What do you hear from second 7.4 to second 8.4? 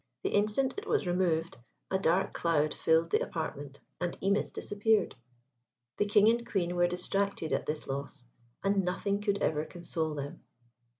at this loss,